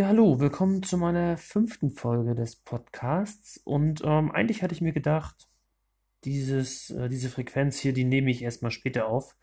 [0.00, 3.60] Ja, hallo, willkommen zu meiner fünften Folge des Podcasts.
[3.64, 5.46] Und ähm, eigentlich hatte ich mir gedacht,
[6.24, 9.36] dieses, äh, diese Frequenz hier, die nehme ich erstmal später auf.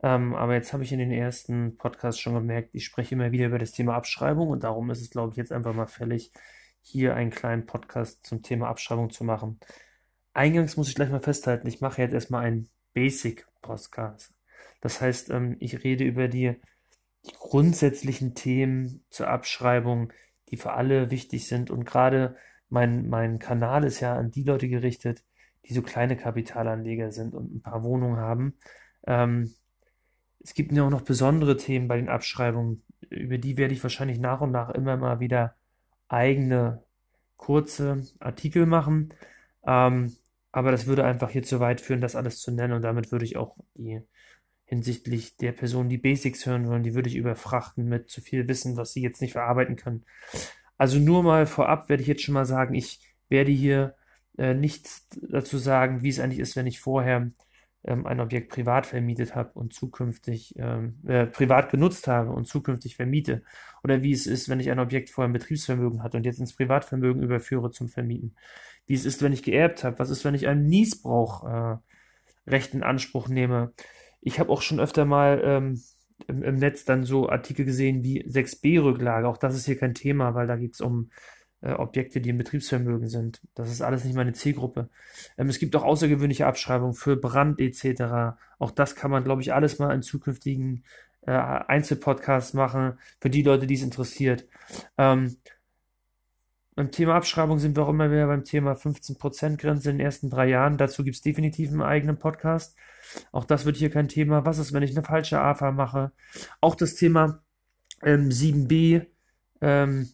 [0.00, 3.46] Ähm, aber jetzt habe ich in den ersten Podcasts schon gemerkt, ich spreche immer wieder
[3.46, 6.30] über das Thema Abschreibung und darum ist es, glaube ich, jetzt einfach mal fällig,
[6.82, 9.58] hier einen kleinen Podcast zum Thema Abschreibung zu machen.
[10.34, 14.32] Eingangs muss ich gleich mal festhalten, ich mache jetzt erstmal einen Basic-Podcast.
[14.80, 16.60] Das heißt, ähm, ich rede über die
[17.26, 20.12] die grundsätzlichen Themen zur Abschreibung,
[20.50, 21.70] die für alle wichtig sind.
[21.70, 22.36] Und gerade
[22.68, 25.24] mein, mein Kanal ist ja an die Leute gerichtet,
[25.64, 28.54] die so kleine Kapitalanleger sind und ein paar Wohnungen haben.
[29.06, 29.52] Ähm,
[30.40, 34.18] es gibt ja auch noch besondere Themen bei den Abschreibungen, über die werde ich wahrscheinlich
[34.18, 35.56] nach und nach immer mal wieder
[36.08, 36.84] eigene
[37.36, 39.12] kurze Artikel machen.
[39.64, 40.16] Ähm,
[40.52, 43.24] aber das würde einfach hier zu weit führen, das alles zu nennen und damit würde
[43.24, 44.00] ich auch die
[44.66, 48.76] hinsichtlich der Personen, die Basics hören wollen, die würde ich überfrachten mit zu viel Wissen,
[48.76, 50.04] was sie jetzt nicht verarbeiten können.
[50.76, 53.94] Also nur mal vorab werde ich jetzt schon mal sagen, ich werde hier
[54.36, 57.30] äh, nichts dazu sagen, wie es eigentlich ist, wenn ich vorher
[57.84, 62.96] ähm, ein Objekt privat vermietet habe und zukünftig ähm, äh, privat genutzt habe und zukünftig
[62.96, 63.42] vermiete.
[63.84, 66.54] Oder wie es ist, wenn ich ein Objekt vorher im Betriebsvermögen hatte und jetzt ins
[66.54, 68.34] Privatvermögen überführe zum Vermieten.
[68.86, 70.00] Wie es ist, wenn ich geerbt habe.
[70.00, 71.76] Was ist, wenn ich einen Niesbrauch äh,
[72.48, 73.72] Recht in Anspruch nehme
[74.26, 75.80] ich habe auch schon öfter mal ähm,
[76.26, 79.28] im, im, Netz dann so Artikel gesehen wie 6b-Rücklage.
[79.28, 81.10] Auch das ist hier kein Thema, weil da geht es um
[81.60, 83.40] äh, Objekte, die im Betriebsvermögen sind.
[83.54, 84.88] Das ist alles nicht meine Zielgruppe.
[85.38, 88.36] Ähm, es gibt auch außergewöhnliche Abschreibungen für Brand etc.
[88.58, 90.82] Auch das kann man, glaube ich, alles mal in zukünftigen
[91.20, 94.48] äh, Einzelpodcasts machen, für die Leute, die es interessiert.
[94.98, 95.36] Ähm,
[96.74, 100.48] beim Thema Abschreibung sind wir auch immer wieder beim Thema 15%-Grenze in den ersten drei
[100.48, 100.78] Jahren.
[100.78, 102.76] Dazu gibt es definitiv einen eigenen Podcast.
[103.32, 104.44] Auch das wird hier kein Thema.
[104.44, 106.12] Was ist, wenn ich eine falsche AFA mache?
[106.60, 107.42] Auch das Thema
[108.02, 109.06] ähm, 7b
[109.60, 110.08] ähm,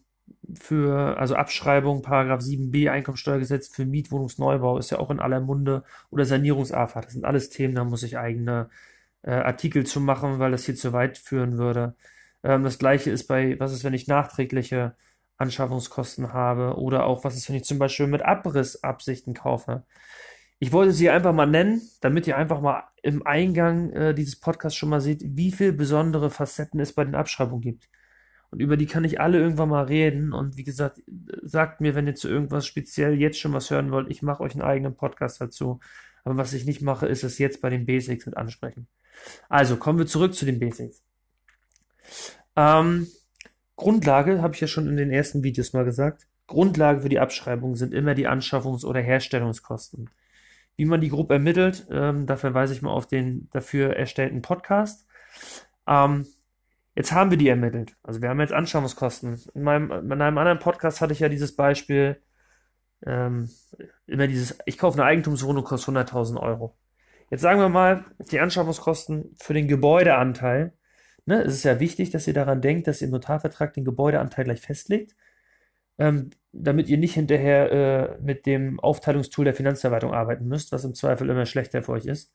[0.55, 6.25] für, also Abschreibung, Paragraph 7b Einkommensteuergesetz für Mietwohnungsneubau ist ja auch in aller Munde oder
[6.25, 7.01] Sanierungs-AFA.
[7.03, 8.71] Das sind alles Themen, da muss ich eigene
[9.23, 11.95] äh, Artikel zu machen, weil das hier zu weit führen würde.
[12.43, 14.97] Ähm, das gleiche ist bei, was ist, wenn ich nachträgliche
[15.37, 19.85] Anschaffungskosten habe oder auch was ist, wenn ich zum Beispiel mit Abrissabsichten kaufe.
[20.63, 24.79] Ich wollte sie einfach mal nennen, damit ihr einfach mal im Eingang äh, dieses Podcasts
[24.79, 27.89] schon mal seht, wie viele besondere Facetten es bei den Abschreibungen gibt.
[28.53, 30.33] Und über die kann ich alle irgendwann mal reden.
[30.33, 31.03] Und wie gesagt,
[31.43, 34.53] sagt mir, wenn ihr zu irgendwas speziell jetzt schon was hören wollt, ich mache euch
[34.53, 35.81] einen eigenen Podcast dazu.
[36.23, 38.87] Aber was ich nicht mache, ist es jetzt bei den Basics mit ansprechen.
[39.49, 41.03] Also kommen wir zurück zu den Basics.
[42.55, 43.09] Ähm,
[43.75, 47.75] Grundlage, habe ich ja schon in den ersten Videos mal gesagt, Grundlage für die Abschreibung
[47.75, 50.09] sind immer die Anschaffungs- oder Herstellungskosten.
[50.77, 55.07] Wie man die Gruppe ermittelt, ähm, da verweise ich mal auf den dafür erstellten Podcast.
[55.87, 56.27] Ähm,
[56.95, 57.97] jetzt haben wir die ermittelt.
[58.03, 59.41] Also wir haben jetzt Anschaffungskosten.
[59.55, 62.21] In, meinem, in einem anderen Podcast hatte ich ja dieses Beispiel,
[63.05, 63.51] ähm,
[64.07, 66.77] immer dieses, ich kaufe eine Eigentumswohnung, kostet 100.000 Euro.
[67.31, 70.73] Jetzt sagen wir mal, die Anschaffungskosten für den Gebäudeanteil
[71.25, 74.45] Ne, es ist ja wichtig, dass ihr daran denkt, dass ihr im Notarvertrag den Gebäudeanteil
[74.45, 75.15] gleich festlegt,
[76.03, 80.95] ähm, damit ihr nicht hinterher äh, mit dem Aufteilungstool der Finanzverwaltung arbeiten müsst, was im
[80.95, 82.33] Zweifel immer schlechter für euch ist.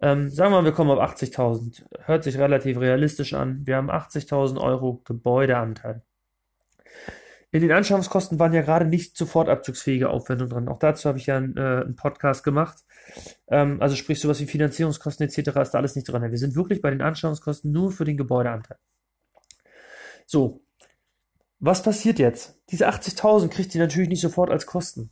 [0.00, 1.84] Ähm, sagen wir mal, wir kommen auf 80.000.
[2.04, 3.62] Hört sich relativ realistisch an.
[3.64, 6.02] Wir haben 80.000 Euro Gebäudeanteil.
[7.50, 10.68] In den Anschaffungskosten waren ja gerade nicht sofort abzugsfähige Aufwendungen drin.
[10.68, 12.84] Auch dazu habe ich ja einen, äh, einen Podcast gemacht.
[13.48, 15.48] Ähm, also sprich sowas wie Finanzierungskosten etc.
[15.60, 16.30] ist da alles nicht drin.
[16.30, 18.78] Wir sind wirklich bei den Anschaffungskosten nur für den Gebäudeanteil.
[20.26, 20.62] So,
[21.62, 22.60] was passiert jetzt?
[22.70, 25.10] Diese 80.000 kriegt ihr natürlich nicht sofort als Kosten.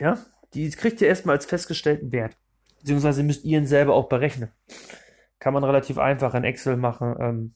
[0.00, 0.18] Ja,
[0.54, 2.38] die kriegt ihr erstmal als festgestellten Wert.
[2.80, 4.50] Beziehungsweise müsst ihr ihn selber auch berechnen.
[5.38, 7.14] Kann man relativ einfach in Excel machen.
[7.20, 7.54] Ähm,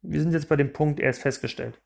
[0.00, 1.80] wir sind jetzt bei dem Punkt, er ist festgestellt.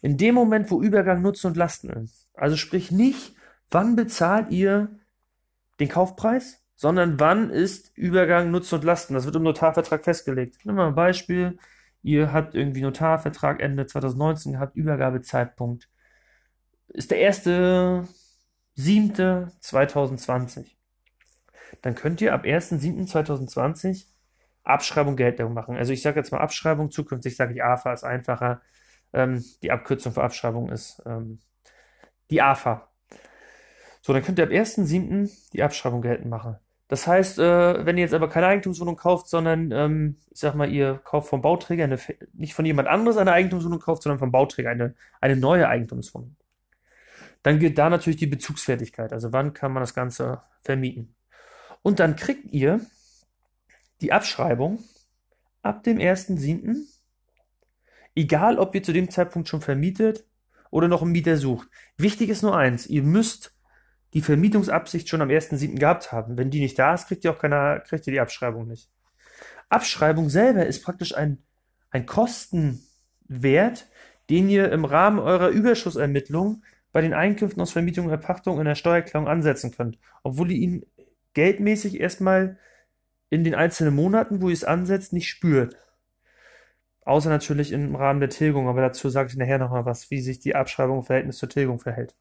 [0.00, 2.28] In dem Moment, wo Übergang Nutzen und Lasten ist.
[2.34, 3.36] Also sprich nicht,
[3.70, 4.98] wann bezahlt ihr
[5.78, 9.14] den Kaufpreis, sondern wann ist Übergang Nutzen und Lasten.
[9.14, 10.56] Das wird im Notarvertrag festgelegt.
[10.64, 11.56] Wir mal ein Beispiel.
[12.02, 15.88] Ihr habt irgendwie Notarvertrag Ende 2019 gehabt, Übergabezeitpunkt
[16.88, 18.06] ist der erste
[18.76, 20.72] 7.2020.
[21.80, 24.06] Dann könnt ihr ab 1.7.2020
[24.64, 25.76] Abschreibung Geltung machen.
[25.76, 28.60] Also ich sage jetzt mal Abschreibung, zukünftig sage ich AFA ist einfacher.
[29.12, 31.40] Ähm, die Abkürzung für Abschreibung ist ähm,
[32.30, 32.88] die AFA.
[34.02, 35.50] So, dann könnt ihr ab 1.7.
[35.52, 36.56] die Abschreibung geltend machen.
[36.92, 40.70] Das heißt, äh, wenn ihr jetzt aber keine Eigentumswohnung kauft, sondern ähm, ich sag mal,
[40.70, 41.98] ihr kauft vom Bauträger eine,
[42.34, 46.36] nicht von jemand anderes eine Eigentumswohnung kauft, sondern vom Bauträger eine, eine neue Eigentumswohnung.
[47.42, 49.14] Dann gilt da natürlich die Bezugsfertigkeit.
[49.14, 51.14] Also wann kann man das Ganze vermieten?
[51.80, 52.82] Und dann kriegt ihr
[54.02, 54.78] die Abschreibung
[55.62, 56.76] ab dem 1.7
[58.14, 60.26] Egal, ob ihr zu dem Zeitpunkt schon vermietet
[60.70, 61.70] oder noch einen Mieter sucht.
[61.96, 63.51] Wichtig ist nur eins, ihr müsst
[64.14, 65.78] die Vermietungsabsicht schon am 1.7.
[65.78, 66.36] gehabt haben.
[66.36, 68.90] Wenn die nicht da ist, kriegt ihr auch keine, kriegt ihr die Abschreibung nicht.
[69.68, 71.42] Abschreibung selber ist praktisch ein,
[71.90, 73.88] ein Kostenwert,
[74.28, 76.62] den ihr im Rahmen eurer Überschussermittlung
[76.92, 79.98] bei den Einkünften aus Vermietung und Erpachtung in der Steuererklärung ansetzen könnt.
[80.22, 80.86] Obwohl ihr ihn
[81.32, 82.58] geldmäßig erstmal
[83.30, 85.78] in den einzelnen Monaten, wo ihr es ansetzt, nicht spürt.
[87.04, 90.38] Außer natürlich im Rahmen der Tilgung, aber dazu sage ich nachher nochmal was, wie sich
[90.38, 92.14] die Abschreibung im Verhältnis zur Tilgung verhält.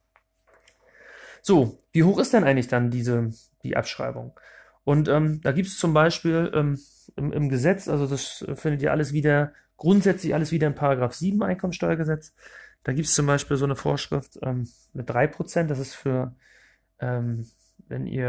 [1.41, 3.31] So, wie hoch ist denn eigentlich dann diese,
[3.63, 4.39] die Abschreibung?
[4.83, 6.79] Und ähm, da gibt es zum Beispiel ähm,
[7.15, 11.41] im, im, Gesetz, also das findet ihr alles wieder, grundsätzlich alles wieder in Paragraph 7
[11.43, 12.33] Einkommensteuergesetz.
[12.83, 16.35] Da gibt es zum Beispiel so eine Vorschrift ähm, mit 3%, das ist für,
[16.99, 17.47] ähm,
[17.87, 18.27] wenn ihr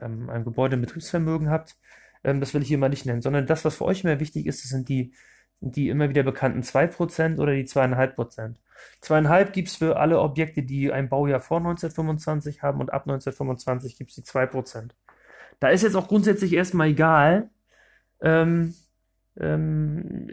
[0.00, 1.76] ähm, ein Gebäude im Betriebsvermögen habt,
[2.24, 4.46] ähm, das will ich hier mal nicht nennen, sondern das, was für euch mehr wichtig
[4.46, 5.14] ist, das sind die
[5.60, 8.56] die immer wieder bekannten 2% oder die 2,5%.
[9.02, 13.96] 2,5 gibt es für alle Objekte, die ein Baujahr vor 1925 haben und ab 1925
[13.96, 14.90] gibt es die 2%.
[15.60, 17.50] Da ist jetzt auch grundsätzlich erstmal egal,
[18.20, 18.74] ähm,
[19.38, 20.30] ähm,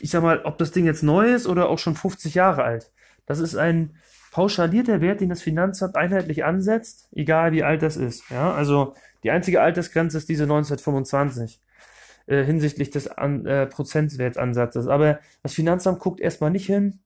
[0.00, 2.92] ich sag mal, ob das Ding jetzt neu ist oder auch schon 50 Jahre alt.
[3.26, 3.96] Das ist ein
[4.30, 8.28] pauschalierter Wert, den das Finanzamt einheitlich ansetzt, egal wie alt das ist.
[8.30, 11.60] Ja, also die einzige Altersgrenze ist diese 1925
[12.26, 14.86] äh, hinsichtlich des An äh, Prozentwertansatzes.
[14.86, 17.00] Aber das Finanzamt guckt erstmal nicht hin,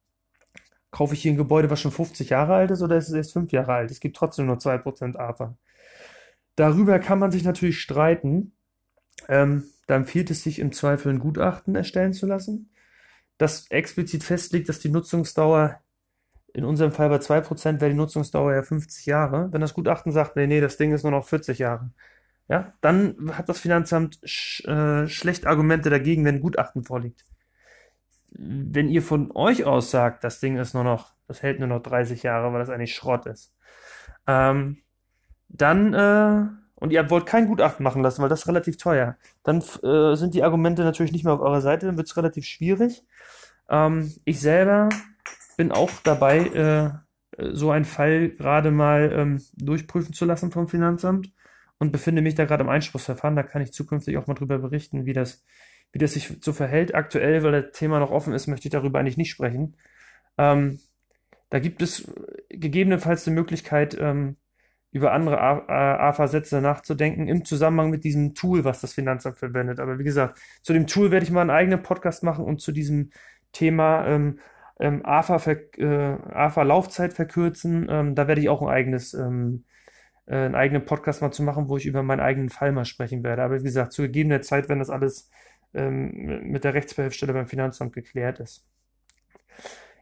[0.91, 3.33] kaufe ich hier ein Gebäude, was schon 50 Jahre alt ist oder ist es erst
[3.33, 3.91] 5 Jahre alt?
[3.91, 5.57] Es gibt trotzdem nur 2% AFA.
[6.57, 8.53] Darüber kann man sich natürlich streiten.
[9.29, 12.71] Ähm, da empfiehlt es sich im Zweifel ein Gutachten erstellen zu lassen,
[13.39, 15.81] das explizit festlegt, dass die Nutzungsdauer
[16.53, 19.53] in unserem Fall bei 2% wäre die Nutzungsdauer ja 50 Jahre.
[19.53, 21.91] Wenn das Gutachten sagt, nee, nee, das Ding ist nur noch 40 Jahre,
[22.49, 27.25] ja, dann hat das Finanzamt sch äh, schlecht Argumente dagegen, wenn Gutachten vorliegt.
[28.31, 31.83] Wenn ihr von euch aus sagt, das Ding ist nur noch, das hält nur noch
[31.83, 33.53] 30 Jahre, weil das eigentlich Schrott ist,
[34.27, 34.79] ähm,
[35.49, 36.47] dann, äh,
[36.77, 40.35] und ihr wollt kein Gutachten machen lassen, weil das ist relativ teuer, dann äh, sind
[40.35, 43.05] die Argumente natürlich nicht mehr auf eurer Seite, dann wird es relativ schwierig.
[43.69, 44.89] Ähm, ich selber
[45.57, 46.91] bin auch dabei, äh,
[47.53, 51.33] so einen Fall gerade mal ähm, durchprüfen zu lassen vom Finanzamt
[51.79, 53.37] und befinde mich da gerade im Einspruchsverfahren.
[53.37, 55.45] Da kann ich zukünftig auch mal drüber berichten, wie das,
[55.93, 56.95] wie das sich so verhält.
[56.95, 59.77] Aktuell, weil das Thema noch offen ist, möchte ich darüber eigentlich nicht sprechen.
[60.39, 60.81] Ähm,
[61.51, 62.11] da gibt es
[62.49, 64.37] gegebenenfalls die Möglichkeit, ähm,
[64.93, 69.79] über andere AFA-Sätze nachzudenken im Zusammenhang mit diesem Tool, was das Finanzamt verwendet.
[69.79, 72.73] Aber wie gesagt, zu dem Tool werde ich mal einen eigenen Podcast machen und zu
[72.73, 73.11] diesem
[73.53, 74.39] Thema ähm,
[74.81, 77.87] ähm, AFA-Laufzeit äh, AFA verkürzen.
[77.91, 79.76] Ähm, da werde ich auch ein eigenes ähm, äh,
[80.35, 83.43] einen eigenen Podcast mal zu machen, wo ich über meinen eigenen Fall mal sprechen werde.
[83.43, 85.31] Aber wie gesagt, zu gegebener Zeit, wenn das alles
[85.75, 88.67] ähm, mit der Rechtsbehelfsstelle beim Finanzamt geklärt ist.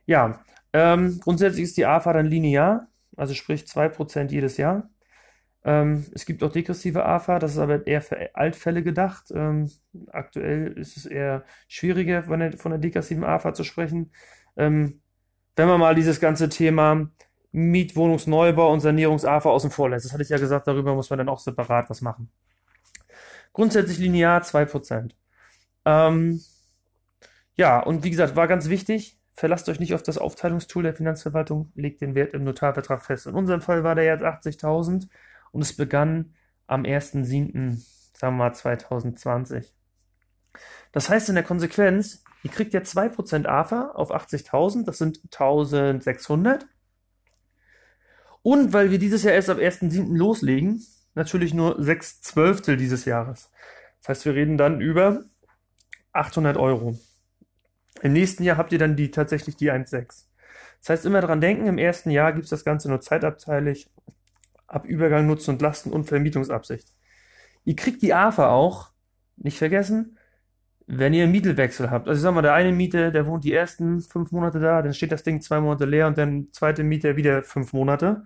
[0.06, 0.43] Ja,
[0.73, 4.88] ähm, grundsätzlich ist die AFA dann linear, also sprich 2% jedes Jahr.
[5.65, 9.32] Ähm, es gibt auch degressive AFA, das ist aber eher für Altfälle gedacht.
[9.35, 9.71] Ähm,
[10.09, 14.12] aktuell ist es eher schwieriger, von der, von der degressiven AFA zu sprechen.
[14.56, 15.00] Ähm,
[15.56, 17.09] wenn man mal dieses ganze Thema
[17.55, 20.05] Mietwohnungsneubau und Sanierungs-AFA außen vor lässt.
[20.05, 22.29] Das hatte ich ja gesagt, darüber muss man dann auch separat was machen.
[23.53, 25.12] Grundsätzlich linear 2%.
[25.85, 26.41] Ähm,
[27.55, 31.71] ja, und wie gesagt, war ganz wichtig, verlasst euch nicht auf das Aufteilungstool der Finanzverwaltung,
[31.76, 33.28] legt den Wert im Notarvertrag fest.
[33.28, 35.07] In unserem Fall war der jetzt 80.000
[35.52, 36.35] und es begann
[36.67, 37.81] am 1.7.,
[38.19, 39.73] sagen wir mal 2020.
[40.90, 46.64] Das heißt in der Konsequenz, ihr kriegt ja 2% AFA auf 80.000, das sind 1.600
[48.45, 50.15] und weil wir dieses Jahr erst ab 1.7.
[50.15, 50.85] loslegen,
[51.15, 53.51] natürlich nur sechs Zwölftel dieses Jahres.
[54.01, 55.25] Das heißt, wir reden dann über
[56.13, 56.99] 800 Euro.
[58.03, 60.27] Im nächsten Jahr habt ihr dann die tatsächlich die 1,6.
[60.81, 63.91] Das heißt, immer dran denken, im ersten Jahr gibt es das Ganze nur zeitabteilig,
[64.67, 66.93] ab Übergang, Nutzen und Lasten und Vermietungsabsicht.
[67.65, 68.91] Ihr kriegt die AFA auch,
[69.37, 70.19] nicht vergessen,
[70.87, 72.09] wenn ihr einen Mietelwechsel habt.
[72.09, 74.95] Also ich sag mal, der eine Mieter, der wohnt die ersten fünf Monate da, dann
[74.95, 78.25] steht das Ding zwei Monate leer und dann zweite Mieter wieder fünf Monate.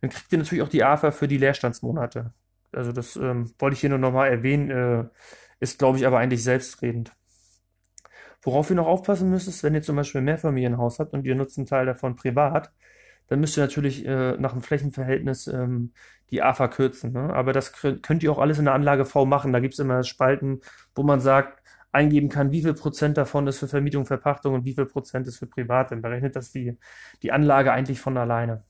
[0.00, 2.32] Dann kriegt ihr natürlich auch die AFA für die Leerstandsmonate.
[2.72, 5.04] Also das ähm, wollte ich hier nur nochmal erwähnen, äh,
[5.60, 7.12] ist glaube ich aber eigentlich selbstredend.
[8.42, 11.36] Worauf ihr noch aufpassen müsst, ist, wenn ihr zum Beispiel ein Mehrfamilienhaus habt und ihr
[11.36, 12.72] nutzt einen Teil davon privat,
[13.28, 15.92] dann müsst ihr natürlich äh, nach dem Flächenverhältnis ähm,
[16.30, 17.12] die AFA kürzen.
[17.12, 17.32] Ne?
[17.32, 19.52] Aber das könnt ihr auch alles in der Anlage V machen.
[19.52, 20.60] Da gibt es immer Spalten,
[20.94, 24.74] wo man sagt, eingeben kann, wie viel Prozent davon ist für Vermietung, Verpachtung und wie
[24.74, 25.92] viel Prozent ist für Privat.
[25.92, 26.76] Dann berechnet das die,
[27.22, 28.64] die Anlage eigentlich von alleine.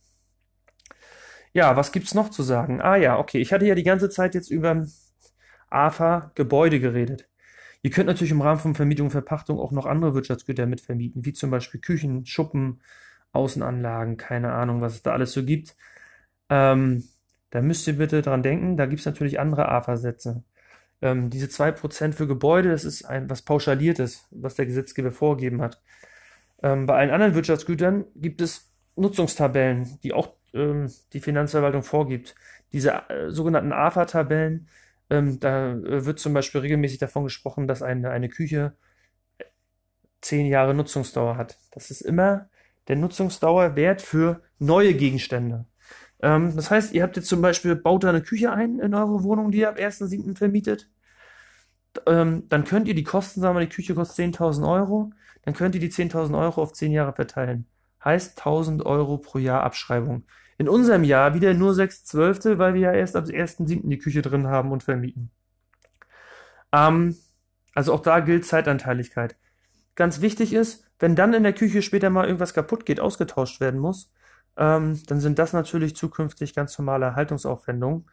[1.52, 2.81] Ja, was gibt's noch zu sagen?
[2.81, 4.87] Ah ja, okay, ich hatte ja die ganze Zeit jetzt über
[5.71, 7.29] AFA Gebäude geredet.
[7.83, 11.33] Ihr könnt natürlich im Rahmen von Vermietung und Verpachtung auch noch andere Wirtschaftsgüter mitvermieten, wie
[11.33, 12.81] zum Beispiel Küchen, Schuppen,
[13.33, 15.76] Außenanlagen, keine Ahnung, was es da alles so gibt.
[16.49, 17.05] Ähm,
[17.50, 20.45] da müsst ihr bitte dran denken, da gibt es natürlich andere AFA-Sätze.
[21.02, 25.82] Ähm, diese 2% für Gebäude, das ist ein, was Pauschaliertes, was der Gesetzgeber vorgegeben hat.
[26.62, 32.35] Ähm, bei allen anderen Wirtschaftsgütern gibt es Nutzungstabellen, die auch ähm, die Finanzverwaltung vorgibt.
[32.73, 34.68] Diese äh, sogenannten AFA-Tabellen,
[35.11, 38.75] ähm, da äh, wird zum Beispiel regelmäßig davon gesprochen, dass eine, eine Küche
[40.21, 41.59] zehn Jahre Nutzungsdauer hat.
[41.73, 42.49] Das ist immer
[42.88, 45.66] der Nutzungsdauerwert für neue Gegenstände.
[46.23, 49.23] Ähm, das heißt, ihr habt jetzt zum Beispiel, baut da eine Küche ein in eure
[49.25, 50.37] Wohnung, die ihr ab 1.7.
[50.37, 50.88] vermietet.
[52.07, 55.12] Ähm, dann könnt ihr die Kosten, sagen wir, die Küche kostet 10.000 Euro,
[55.43, 57.67] dann könnt ihr die 10.000 Euro auf 10 Jahre verteilen.
[58.05, 60.25] Heißt 1.000 Euro pro Jahr Abschreibung.
[60.59, 63.88] In unserem Jahr wieder nur 6 Zwölfte, weil wir ja erst ab 1.7.
[63.88, 65.31] die Küche drin haben und vermieten.
[66.73, 67.17] Ähm,
[67.75, 69.37] also auch da gilt Zeitanteiligkeit.
[69.95, 73.81] Ganz wichtig ist, wenn dann in der Küche später mal irgendwas kaputt geht, ausgetauscht werden
[73.81, 74.12] muss,
[74.56, 78.06] ähm, dann sind das natürlich zukünftig ganz normale Erhaltungsaufwendungen.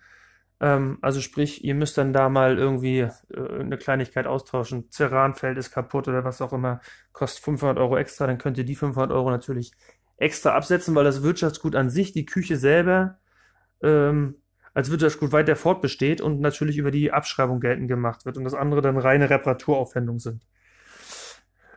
[0.62, 4.90] Ähm, also sprich, ihr müsst dann da mal irgendwie äh, eine Kleinigkeit austauschen.
[4.92, 6.82] Ceranfeld ist kaputt oder was auch immer,
[7.14, 9.72] kostet 500 Euro extra, dann könnt ihr die 500 Euro natürlich
[10.18, 13.20] extra absetzen, weil das Wirtschaftsgut an sich, die Küche selber,
[13.82, 14.36] ähm,
[14.74, 18.82] als Wirtschaftsgut weiter fortbesteht und natürlich über die Abschreibung geltend gemacht wird und das andere
[18.82, 20.46] dann reine Reparaturaufwendungen sind.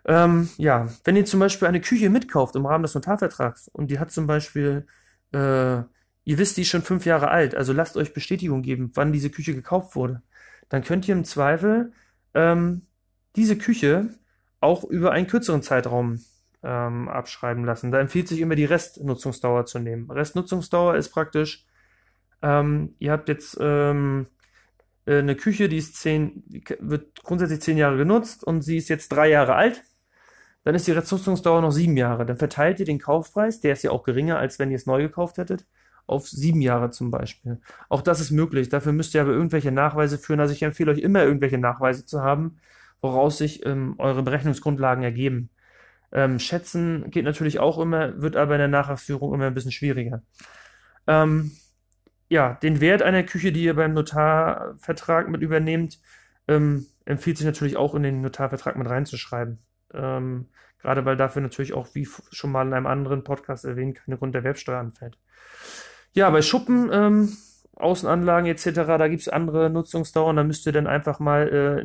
[0.05, 3.99] Ähm, ja, wenn ihr zum Beispiel eine Küche mitkauft im Rahmen des Notarvertrags und die
[3.99, 4.87] hat zum Beispiel,
[5.33, 9.13] äh, ihr wisst, die ist schon fünf Jahre alt, also lasst euch Bestätigung geben, wann
[9.13, 10.23] diese Küche gekauft wurde.
[10.69, 11.93] Dann könnt ihr im Zweifel
[12.35, 12.83] ähm,
[13.37, 14.09] diese Küche
[14.61, 16.21] auch über einen kürzeren Zeitraum
[16.63, 17.93] ähm, abschreiben lassen.
[17.93, 20.11] Da empfiehlt sich immer die Restnutzungsdauer zu nehmen.
[20.11, 21.67] Restnutzungsdauer ist praktisch,
[22.43, 24.27] ähm, ihr habt jetzt ähm,
[25.07, 28.89] äh, eine Küche, die ist zehn, die wird grundsätzlich zehn Jahre genutzt und sie ist
[28.89, 29.83] jetzt drei Jahre alt
[30.65, 32.25] dann ist die Restnutzungsdauer noch sieben Jahre.
[32.27, 35.03] Dann verteilt ihr den Kaufpreis, der ist ja auch geringer, als wenn ihr es neu
[35.03, 35.67] gekauft hättet,
[36.07, 37.61] auf sieben Jahre zum Beispiel.
[37.89, 38.69] Auch das ist möglich.
[38.69, 40.41] Dafür müsst ihr aber irgendwelche Nachweise führen.
[40.41, 42.59] Also ich empfehle euch immer, irgendwelche Nachweise zu haben,
[43.01, 45.51] woraus sich ähm, eure Berechnungsgrundlagen ergeben.
[46.13, 50.23] Ähm, schätzen geht natürlich auch immer, wird aber in der Nachführung immer ein bisschen schwieriger.
[51.07, 51.53] Ähm,
[52.29, 56.01] ja, den Wert einer Küche, die ihr beim Notarvertrag mit übernehmt,
[56.49, 59.59] ähm, empfiehlt sich natürlich auch in den Notarvertrag mit reinzuschreiben.
[59.95, 60.49] Ähm,
[60.81, 64.79] gerade weil dafür natürlich auch, wie schon mal in einem anderen Podcast erwähnt, keine Grunderwerbsteuer
[64.79, 65.19] anfällt.
[66.13, 67.37] Ja, bei Schuppen, ähm,
[67.77, 71.85] Außenanlagen etc., da gibt es andere Nutzungsdauern, da müsst ihr dann einfach mal äh,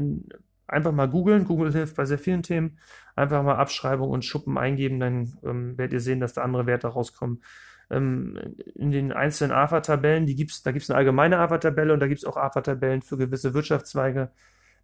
[0.92, 1.46] mal googeln.
[1.46, 2.78] Google hilft bei sehr vielen Themen.
[3.16, 6.88] Einfach mal Abschreibung und Schuppen eingeben, dann ähm, werdet ihr sehen, dass da andere Werte
[6.88, 7.42] rauskommen.
[7.90, 8.38] Ähm,
[8.76, 12.26] in den einzelnen AFA-Tabellen, gibt's, da gibt es eine allgemeine AFA-Tabelle und da gibt es
[12.26, 14.32] auch AFA-Tabellen für gewisse Wirtschaftszweige.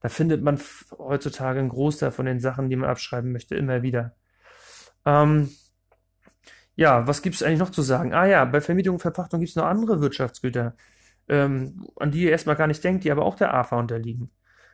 [0.03, 0.60] Da findet man
[1.00, 4.17] heutzutage einen Großteil von den Sachen, die man abschreiben möchte, immer wieder.
[5.05, 5.50] Ähm,
[6.75, 8.13] ja, was gibt es eigentlich noch zu sagen?
[8.13, 10.75] Ah ja, bei Vermietung und Verpachtung gibt es noch andere Wirtschaftsgüter,
[11.29, 14.29] ähm, an die ihr erstmal gar nicht denkt, die aber auch der AFA unterliegen.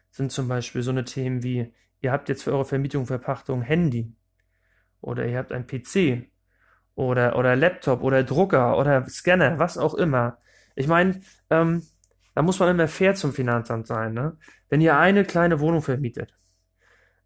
[0.09, 3.62] Sind zum Beispiel so eine Themen wie, ihr habt jetzt für eure Vermietung und Verpachtung
[3.62, 4.15] Handy
[5.00, 6.27] oder ihr habt ein PC
[6.95, 10.39] oder, oder Laptop oder Drucker oder Scanner, was auch immer.
[10.75, 11.21] Ich meine,
[11.51, 11.83] ähm,
[12.33, 14.13] da muss man immer fair zum Finanzamt sein.
[14.15, 14.38] Ne?
[14.69, 16.38] Wenn ihr eine kleine Wohnung vermietet,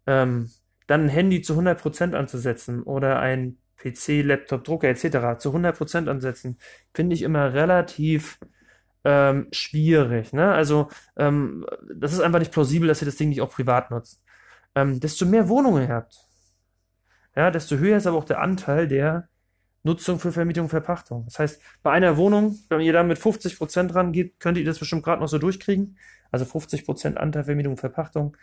[0.06, 0.50] ähm,
[0.86, 5.38] dann ein Handy zu 100% anzusetzen oder ein PC, Laptop, Drucker etc.
[5.38, 6.58] zu 100% ansetzen,
[6.94, 8.38] finde ich immer relativ
[9.04, 10.32] ähm, schwierig.
[10.32, 10.52] Ne?
[10.52, 14.22] Also ähm, das ist einfach nicht plausibel, dass ihr das Ding nicht auch privat nutzt.
[14.74, 16.18] Ähm, desto mehr Wohnungen ihr habt,
[17.36, 19.28] ja, desto höher ist aber auch der Anteil der
[19.84, 21.24] Nutzung für Vermietung und Verpachtung.
[21.26, 24.78] Das heißt, bei einer Wohnung, wenn ihr da mit 50 Prozent rangeht, könnt ihr das
[24.78, 25.98] bestimmt gerade noch so durchkriegen.
[26.32, 28.36] Also 50 Prozent Anteil Vermietung und Verpachtung.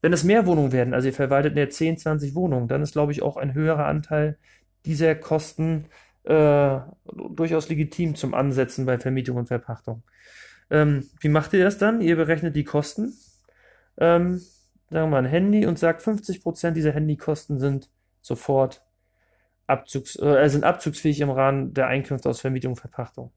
[0.00, 2.92] Wenn es mehr Wohnungen werden, also ihr verwaltet in der 10, 20 Wohnungen, dann ist,
[2.92, 4.38] glaube ich, auch ein höherer Anteil
[4.86, 5.86] dieser Kosten
[6.22, 10.04] äh, durchaus legitim zum Ansetzen bei Vermietung und Verpachtung.
[10.70, 12.00] Ähm, wie macht ihr das dann?
[12.00, 13.14] Ihr berechnet die Kosten,
[13.96, 14.38] ähm,
[14.90, 18.82] sagen wir mal ein Handy und sagt, 50 Prozent dieser Handykosten sind sofort
[19.68, 23.32] Abzugs, äh, sind abzugsfähig im Rahmen der Einkünfte aus Vermietung und Verpachtung.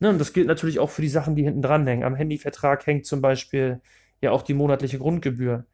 [0.00, 2.04] Ne, und das gilt natürlich auch für die Sachen, die hinten dran hängen.
[2.04, 3.80] Am Handyvertrag hängt zum Beispiel
[4.20, 5.66] ja auch die monatliche Grundgebühr.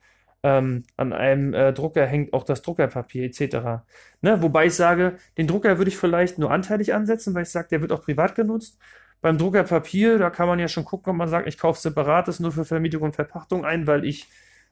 [0.42, 3.84] Ähm, an einem äh, Drucker hängt auch das Druckerpapier etc.
[4.22, 7.68] Ne, wobei ich sage, den Drucker würde ich vielleicht nur anteilig ansetzen, weil ich sage,
[7.70, 8.78] der wird auch privat genutzt.
[9.20, 12.52] Beim Druckerpapier, da kann man ja schon gucken, ob man sagt, ich kaufe separates nur
[12.52, 14.28] für Vermietung und Verpachtung ein, weil ich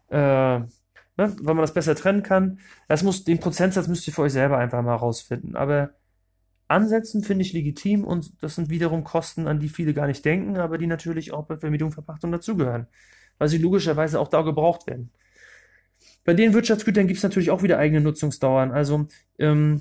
[0.08, 0.60] äh,
[1.18, 2.60] ne, weil man das besser trennen kann.
[2.88, 5.56] Das muss, den Prozentsatz müsst ihr für euch selber einfach mal rausfinden.
[5.56, 5.90] Aber
[6.68, 10.56] ansetzen finde ich legitim und das sind wiederum Kosten, an die viele gar nicht denken,
[10.58, 12.86] aber die natürlich auch bei Vermietung, Verpachtung dazugehören.
[13.38, 15.10] Weil sie logischerweise auch da gebraucht werden.
[16.24, 18.72] bei den Wirtschaftsgütern gibt es natürlich auch wieder eigene Nutzungsdauern.
[18.72, 19.08] Also
[19.38, 19.80] ähm,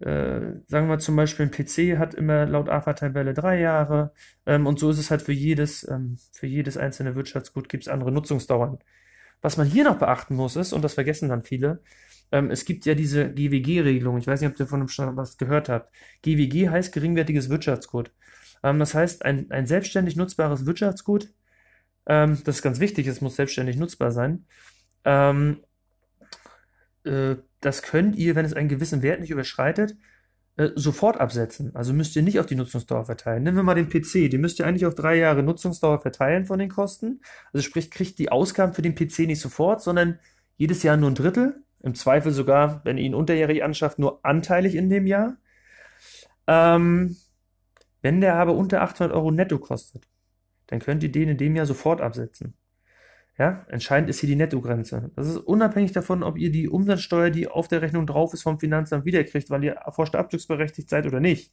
[0.00, 4.12] äh, sagen wir zum Beispiel, ein PC hat immer laut AFA-Tabelle drei Jahre
[4.46, 7.88] ähm, und so ist es halt für jedes, ähm, für jedes einzelne Wirtschaftsgut gibt es
[7.88, 8.78] andere Nutzungsdauern.
[9.42, 11.82] Was man hier noch beachten muss ist, und das vergessen dann viele,
[12.32, 14.18] ähm, es gibt ja diese GWG-Regelung.
[14.18, 15.92] Ich weiß nicht, ob ihr von dem was gehört habt.
[16.22, 18.12] GWG heißt geringwertiges Wirtschaftsgut.
[18.62, 21.32] Ähm, das heißt, ein, ein selbstständig nutzbares Wirtschaftsgut,
[22.06, 24.44] ähm, das ist ganz wichtig, es muss selbstständig nutzbar sein,
[25.04, 25.60] ähm,
[27.04, 29.96] äh, das könnt ihr, wenn es einen gewissen Wert nicht überschreitet,
[30.60, 31.74] äh, sofort absetzen.
[31.74, 33.42] Also müsst ihr nicht auf die Nutzungsdauer verteilen.
[33.44, 36.58] Nehmen wir mal den PC, den müsst ihr eigentlich auf drei Jahre Nutzungsdauer verteilen von
[36.58, 37.22] den Kosten.
[37.54, 40.18] Also sprich, kriegt die Ausgaben für den PC nicht sofort, sondern
[40.58, 41.64] jedes Jahr nur ein Drittel.
[41.82, 45.38] Im Zweifel sogar, wenn ihr ihn unterjährig anschafft, nur anteilig in dem Jahr.
[46.46, 47.16] Ähm,
[48.02, 50.08] wenn der aber unter 800 Euro netto kostet,
[50.66, 52.52] dann könnt ihr den in dem Jahr sofort absetzen.
[53.40, 55.10] Ja, entscheidend ist hier die Nettogrenze.
[55.16, 58.60] Das ist unabhängig davon, ob ihr die Umsatzsteuer, die auf der Rechnung drauf ist, vom
[58.60, 61.50] Finanzamt wiederkriegt, weil ihr forscht abzugsberechtigt seid oder nicht.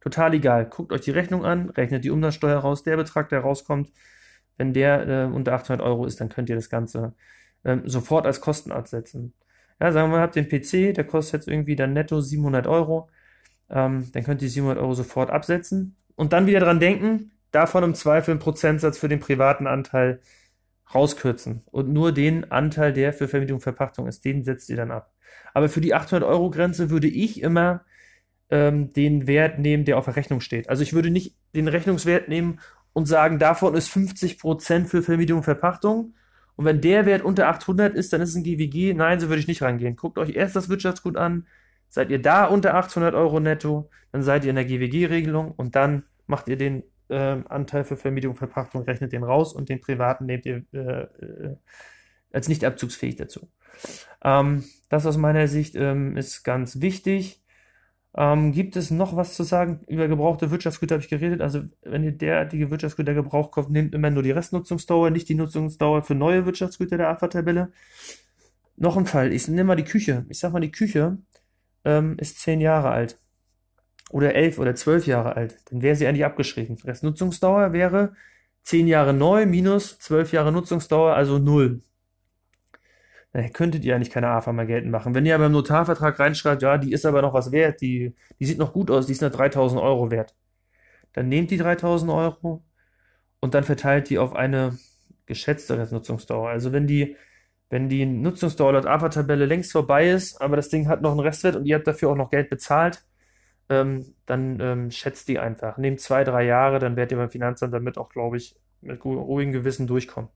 [0.00, 0.66] Total egal.
[0.66, 3.92] Guckt euch die Rechnung an, rechnet die Umsatzsteuer raus, der Betrag, der rauskommt.
[4.56, 7.14] Wenn der äh, unter 800 Euro ist, dann könnt ihr das Ganze
[7.64, 9.32] ähm, sofort als Kosten absetzen.
[9.80, 13.10] Ja, sagen wir mal, habt den PC, der kostet jetzt irgendwie dann netto 700 Euro.
[13.70, 17.94] Ähm, dann könnt ihr 700 Euro sofort absetzen und dann wieder dran denken, davon im
[17.94, 20.20] Zweifel einen Prozentsatz für den privaten Anteil
[20.94, 24.90] rauskürzen und nur den Anteil, der für Vermietung und Verpachtung ist, den setzt ihr dann
[24.90, 25.12] ab.
[25.54, 27.84] Aber für die 800-Euro-Grenze würde ich immer
[28.50, 30.68] ähm, den Wert nehmen, der auf der Rechnung steht.
[30.68, 32.60] Also ich würde nicht den Rechnungswert nehmen
[32.92, 36.14] und sagen, davon ist 50% für Vermietung und Verpachtung.
[36.56, 38.94] Und wenn der Wert unter 800 ist, dann ist es ein GWG.
[38.94, 39.96] Nein, so würde ich nicht rangehen.
[39.96, 41.46] Guckt euch erst das Wirtschaftsgut an.
[41.88, 46.04] Seid ihr da unter 800 Euro netto, dann seid ihr in der GWG-Regelung und dann
[46.26, 50.46] macht ihr den äh, Anteil für Vermietung Verpachtung, rechnet den raus und den privaten nehmt
[50.46, 51.56] ihr äh, äh,
[52.32, 53.48] als nicht abzugsfähig dazu.
[54.22, 57.42] Ähm, das aus meiner Sicht ähm, ist ganz wichtig.
[58.16, 59.80] Ähm, gibt es noch was zu sagen?
[59.86, 61.40] Über gebrauchte Wirtschaftsgüter habe ich geredet.
[61.40, 66.02] Also, wenn ihr derartige Wirtschaftsgüter Gebrauch kauft, nehmt immer nur die Restnutzungsdauer, nicht die Nutzungsdauer
[66.02, 67.72] für neue Wirtschaftsgüter der AFA-Tabelle.
[68.76, 69.32] Noch ein Fall.
[69.32, 70.26] Ich nehme mal die Küche.
[70.28, 71.18] Ich sag mal, die Küche
[71.84, 73.18] ähm, ist zehn Jahre alt
[74.10, 76.76] oder elf oder zwölf Jahre alt, dann wäre sie eigentlich abgeschrieben.
[76.84, 78.14] Restnutzungsdauer wäre
[78.62, 81.82] zehn Jahre neu minus zwölf Jahre Nutzungsdauer, also null.
[83.32, 85.14] Dann könntet ihr eigentlich keine AFA mehr geltend machen.
[85.14, 88.46] Wenn ihr aber im Notarvertrag reinschreibt, ja, die ist aber noch was wert, die, die
[88.46, 90.34] sieht noch gut aus, die ist nur 3000 Euro wert.
[91.12, 92.64] Dann nehmt die 3000 Euro
[93.40, 94.78] und dann verteilt die auf eine
[95.26, 96.48] geschätzte Restnutzungsdauer.
[96.48, 97.16] Also wenn die,
[97.70, 101.56] wenn die Nutzungsdauer laut AFA-Tabelle längst vorbei ist, aber das Ding hat noch einen Restwert
[101.56, 103.04] und ihr habt dafür auch noch Geld bezahlt,
[103.68, 105.76] ähm, dann ähm, schätzt die einfach.
[105.78, 109.52] Nehmt zwei, drei Jahre, dann werdet ihr beim Finanzamt damit auch, glaube ich, mit ruhigem
[109.52, 110.30] Gewissen durchkommen.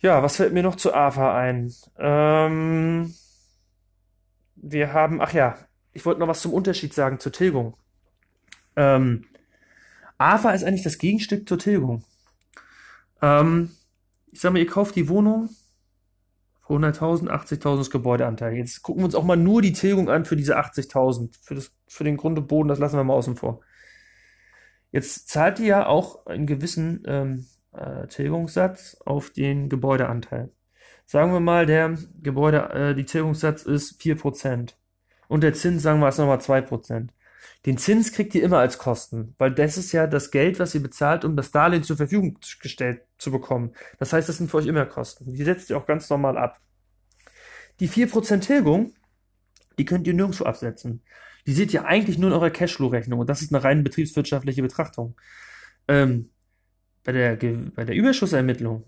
[0.00, 1.72] Ja, was fällt mir noch zu AFA ein?
[1.98, 3.14] Ähm,
[4.56, 5.58] wir haben, ach ja,
[5.92, 7.76] ich wollte noch was zum Unterschied sagen zur Tilgung.
[8.76, 9.26] Ähm,
[10.16, 12.04] AFA ist eigentlich das Gegenstück zur Tilgung.
[13.20, 13.72] Ähm,
[14.32, 15.50] ich sag mal, ihr kauft die Wohnung,
[16.70, 18.54] 100.000, 80.000 ist Gebäudeanteil.
[18.54, 21.36] Jetzt gucken wir uns auch mal nur die Tilgung an für diese 80.000.
[21.42, 23.60] Für, für den Grund und Boden, das lassen wir mal außen vor.
[24.92, 30.52] Jetzt zahlt ihr ja auch einen gewissen ähm, äh, Tilgungssatz auf den Gebäudeanteil.
[31.06, 34.74] Sagen wir mal, der Gebäude, äh, die Tilgungssatz ist 4%.
[35.28, 37.08] Und der Zins, sagen wir, ist nochmal 2%.
[37.66, 40.82] Den Zins kriegt ihr immer als Kosten, weil das ist ja das Geld, was ihr
[40.82, 43.74] bezahlt, um das Darlehen zur Verfügung gestellt zu bekommen.
[43.98, 45.32] Das heißt, das sind für euch immer Kosten.
[45.32, 46.60] Die setzt ihr auch ganz normal ab.
[47.80, 48.94] Die 4% Tilgung,
[49.78, 51.02] die könnt ihr nirgendwo absetzen.
[51.46, 55.16] Die seht ihr eigentlich nur in eurer Cashflow-Rechnung und das ist eine rein betriebswirtschaftliche Betrachtung.
[55.88, 56.30] Ähm,
[57.04, 58.84] bei, der, bei der Überschussermittlung,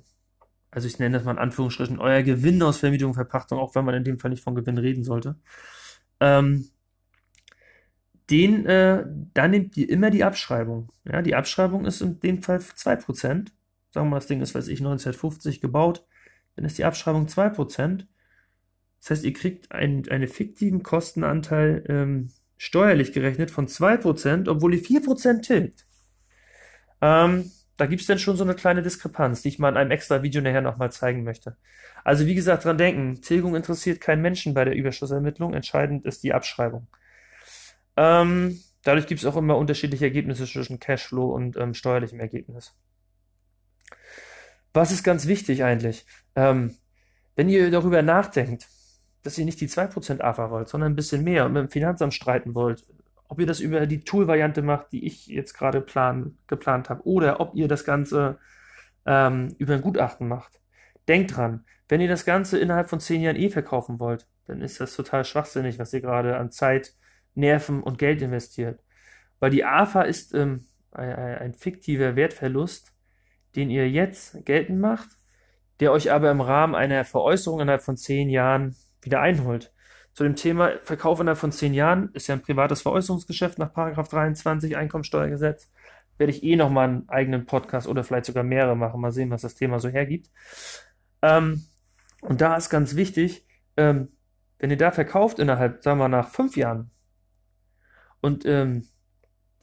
[0.71, 3.85] also ich nenne das mal in Anführungsstrichen, euer Gewinn aus Vermietung und Verpachtung, auch wenn
[3.85, 5.37] man in dem Fall nicht von Gewinn reden sollte,
[6.21, 6.69] ähm,
[8.31, 9.05] den, äh,
[9.35, 10.93] da nehmt ihr immer die Abschreibung.
[11.05, 13.53] Ja, die Abschreibung ist in dem Fall 2%.
[13.91, 16.07] Sagen wir mal, das Ding ist, weiß ich, 1950 gebaut.
[16.57, 18.07] Dann ist die Abschreibung 2%.
[19.01, 24.83] Das heißt, ihr kriegt einen, einen fiktiven Kostenanteil ähm, steuerlich gerechnet von 2%, obwohl ihr
[24.83, 25.87] 4% tilgt.
[27.01, 29.91] Ähm, da gibt es dann schon so eine kleine Diskrepanz, die ich mal in einem
[29.91, 31.57] extra Video nachher nochmal zeigen möchte.
[32.05, 36.33] Also wie gesagt, dran denken, Tilgung interessiert keinen Menschen bei der Überschussermittlung, entscheidend ist die
[36.33, 36.87] Abschreibung.
[37.97, 42.75] Ähm, dadurch gibt es auch immer unterschiedliche Ergebnisse zwischen Cashflow und ähm, steuerlichem Ergebnis.
[44.73, 46.07] Was ist ganz wichtig eigentlich?
[46.35, 46.75] Ähm,
[47.37, 48.69] wenn ihr darüber nachdenkt,
[49.23, 52.15] dass ihr nicht die 2% AFA wollt, sondern ein bisschen mehr und mit dem Finanzamt
[52.15, 52.85] streiten wollt,
[53.29, 57.41] ob ihr das über die Tool-Variante macht, die ich jetzt gerade plan, geplant habe, oder
[57.41, 58.39] ob ihr das Ganze
[59.07, 60.61] ähm, über ein Gutachten macht,
[61.09, 64.81] denkt dran, wenn ihr das Ganze innerhalb von zehn Jahren eh verkaufen wollt, dann ist
[64.81, 66.95] das total schwachsinnig, was ihr gerade an Zeit,
[67.35, 68.81] Nerven und Geld investiert.
[69.41, 72.93] Weil die AFA ist ähm, ein, ein fiktiver Wertverlust,
[73.57, 75.09] den ihr jetzt geltend macht,
[75.81, 79.73] der euch aber im Rahmen einer Veräußerung innerhalb von zehn Jahren wieder einholt.
[80.15, 84.77] Zu dem Thema Verkauf innerhalb von zehn Jahren ist ja ein privates Veräußerungsgeschäft nach 23
[84.77, 85.71] Einkommensteuergesetz.
[86.19, 89.01] Werde ich eh nochmal einen eigenen Podcast oder vielleicht sogar mehrere machen.
[89.01, 90.31] Mal sehen, was das Thema so hergibt.
[91.23, 91.65] Ähm,
[92.21, 94.09] und da ist ganz wichtig, ähm,
[94.59, 96.91] wenn ihr da verkauft innerhalb, sagen wir nach fünf Jahren
[98.23, 98.89] und ähm,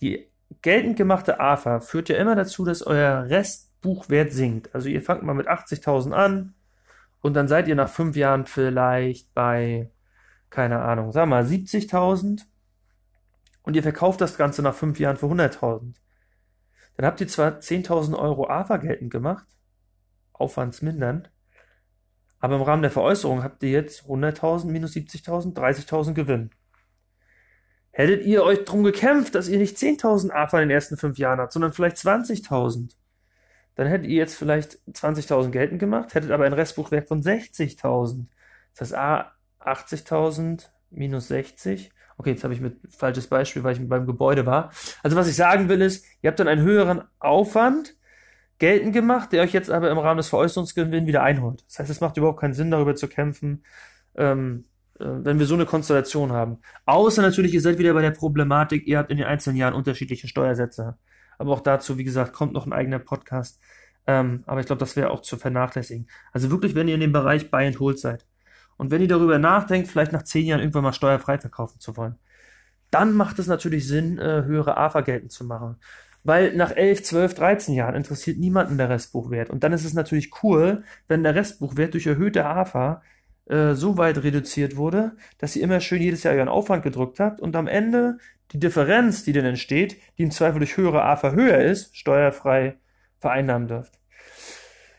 [0.02, 0.30] die
[0.62, 4.76] geltend gemachte AFA führt ja immer dazu, dass euer Restbuchwert sinkt.
[4.76, 6.54] Also ihr fangt mal mit 80.000 an
[7.22, 9.92] und dann seid ihr nach fünf Jahren vielleicht bei,
[10.50, 12.42] keine Ahnung, wir mal 70.000
[13.64, 15.96] und ihr verkauft das Ganze nach fünf Jahren für 100.000.
[16.98, 19.48] Dann habt ihr zwar 10.000 Euro AFA geltend gemacht,
[20.34, 21.32] aufwandsmindernd,
[22.40, 26.52] aber im Rahmen der Veräußerung habt ihr jetzt 100.000 minus 70.000, 30.000 Gewinn.
[27.92, 31.40] Hättet ihr euch drum gekämpft, dass ihr nicht 10.000 AFA in den ersten fünf Jahren
[31.40, 32.92] habt, sondern vielleicht 20.000,
[33.76, 38.26] dann hättet ihr jetzt vielleicht 20.000 geltend gemacht, hättet aber ein Restbuchwert von 60.000.
[38.74, 41.92] Das heißt, A, 80.000 minus 60.
[42.18, 44.72] Okay, jetzt habe ich mit falsches Beispiel, weil ich beim Gebäude war.
[45.04, 47.96] Also was ich sagen will ist, ihr habt dann einen höheren Aufwand
[48.58, 51.64] geltend gemacht, der euch jetzt aber im Rahmen des Veräußerungsgewinns wieder einholt.
[51.68, 53.64] Das heißt, es macht überhaupt keinen Sinn, darüber zu kämpfen,
[54.16, 56.60] ähm, äh, wenn wir so eine Konstellation haben.
[56.86, 60.28] Außer natürlich, ihr seid wieder bei der Problematik, ihr habt in den einzelnen Jahren unterschiedliche
[60.28, 60.98] Steuersätze.
[61.38, 63.60] Aber auch dazu, wie gesagt, kommt noch ein eigener Podcast.
[64.08, 66.08] Ähm, aber ich glaube, das wäre auch zu vernachlässigen.
[66.34, 68.26] Also wirklich, wenn ihr in dem Bereich Buy and Hold seid
[68.78, 72.16] und wenn ihr darüber nachdenkt, vielleicht nach zehn Jahren irgendwann mal steuerfrei verkaufen zu wollen,
[72.92, 75.78] dann macht es natürlich Sinn, äh, höhere AFA geltend zu machen.
[76.24, 79.50] Weil nach 11, 12, 13 Jahren interessiert niemanden der Restbuchwert.
[79.50, 83.02] Und dann ist es natürlich cool, wenn der Restbuchwert durch erhöhte AFA
[83.50, 87.42] äh, so weit reduziert wurde, dass ihr immer schön jedes Jahr euren Aufwand gedrückt habt
[87.42, 88.18] und am Ende
[88.52, 92.78] die Differenz, die dann entsteht, die im Zweifel durch höhere AFA höher ist, steuerfrei
[93.20, 94.00] vereinnahmen dürft.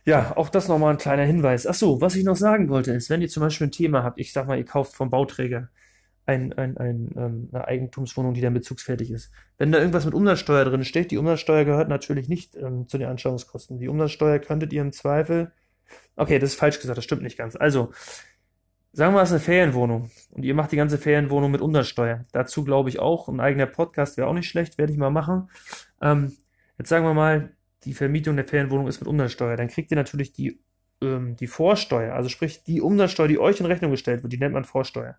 [0.05, 1.67] Ja, auch das nochmal ein kleiner Hinweis.
[1.67, 4.19] Ach so, was ich noch sagen wollte, ist, wenn ihr zum Beispiel ein Thema habt,
[4.19, 5.69] ich sag mal, ihr kauft vom Bauträger
[6.27, 9.31] ein, ein, ein, ähm, eine Eigentumswohnung, die dann bezugsfertig ist.
[9.59, 13.09] Wenn da irgendwas mit Umsatzsteuer drin steht, die Umsatzsteuer gehört natürlich nicht ähm, zu den
[13.09, 13.79] Anschauungskosten.
[13.79, 15.53] Die Umsatzsteuer könntet ihr im Zweifel,
[16.17, 17.57] okay, das ist falsch gesagt, das stimmt nicht ganz.
[17.57, 17.93] Also,
[18.93, 22.25] Sagen wir, es ist eine Ferienwohnung und ihr macht die ganze Ferienwohnung mit Untersteuer.
[22.33, 25.49] Dazu glaube ich auch, ein eigener Podcast wäre auch nicht schlecht, werde ich mal machen.
[26.03, 26.37] Ähm,
[26.77, 27.53] jetzt sagen wir mal,
[27.85, 29.57] die Vermietung der Ferienwohnung ist mit Umsatzsteuer.
[29.57, 30.61] Dann kriegt ihr natürlich die,
[31.03, 34.55] ähm, die Vorsteuer, also sprich die Umsatzsteuer, die euch in Rechnung gestellt wird, die nennt
[34.55, 35.17] man Vorsteuer.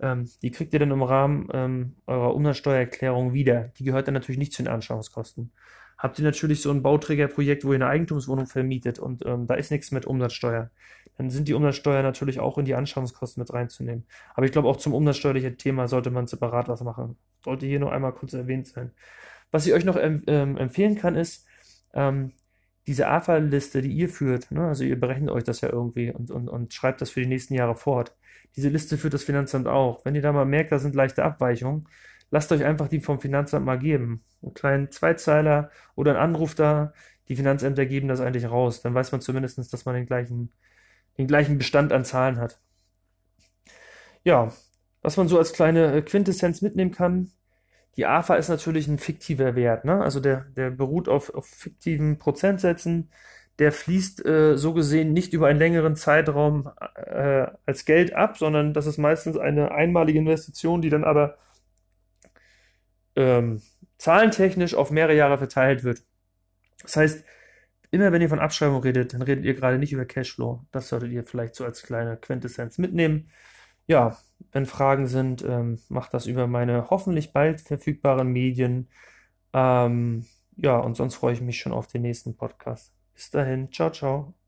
[0.00, 3.72] Ähm, die kriegt ihr dann im Rahmen ähm, eurer Umsatzsteuererklärung wieder.
[3.78, 5.52] Die gehört dann natürlich nicht zu den Anschauungskosten
[5.98, 9.70] habt ihr natürlich so ein Bauträgerprojekt, wo ihr eine Eigentumswohnung vermietet und ähm, da ist
[9.70, 10.70] nichts mit Umsatzsteuer.
[11.16, 14.06] Dann sind die Umsatzsteuer natürlich auch in die Anschauungskosten mit reinzunehmen.
[14.34, 17.16] Aber ich glaube, auch zum umsatzsteuerlichen Thema sollte man separat was machen.
[17.44, 18.92] Sollte hier nur einmal kurz erwähnt sein.
[19.50, 21.46] Was ich euch noch ähm, empfehlen kann, ist,
[21.94, 22.32] ähm,
[22.86, 26.48] diese AFA-Liste, die ihr führt, ne, also ihr berechnet euch das ja irgendwie und, und,
[26.48, 28.14] und schreibt das für die nächsten Jahre fort.
[28.54, 30.04] Diese Liste führt das Finanzamt auch.
[30.04, 31.88] Wenn ihr da mal merkt, da sind leichte Abweichungen,
[32.30, 34.24] lasst euch einfach die vom Finanzamt mal geben.
[34.42, 36.92] Einen kleinen Zweizeiler oder einen Anruf da.
[37.28, 38.82] Die Finanzämter geben das eigentlich raus.
[38.82, 40.52] Dann weiß man zumindest, dass man den gleichen,
[41.18, 42.60] den gleichen Bestand an Zahlen hat.
[44.24, 44.52] Ja,
[45.02, 47.30] was man so als kleine äh, Quintessenz mitnehmen kann,
[47.96, 49.84] die AFA ist natürlich ein fiktiver Wert.
[49.84, 50.02] Ne?
[50.02, 53.10] Also der, der beruht auf, auf fiktiven Prozentsätzen.
[53.58, 58.74] Der fließt äh, so gesehen nicht über einen längeren Zeitraum äh, als Geld ab, sondern
[58.74, 61.38] das ist meistens eine einmalige Investition, die dann aber
[63.16, 63.62] ähm,
[63.96, 66.02] zahlentechnisch auf mehrere Jahre verteilt wird.
[66.82, 67.24] Das heißt,
[67.96, 70.64] immer wenn ihr von Abschreibung redet, dann redet ihr gerade nicht über Cashflow.
[70.72, 73.30] Das solltet ihr vielleicht so als kleine Quintessenz mitnehmen.
[73.86, 74.16] Ja,
[74.52, 78.88] wenn Fragen sind, ähm, macht das über meine hoffentlich bald verfügbaren Medien.
[79.52, 82.92] Ähm, ja, und sonst freue ich mich schon auf den nächsten Podcast.
[83.14, 84.45] Bis dahin, ciao, ciao.